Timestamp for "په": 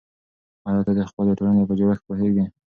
1.69-1.73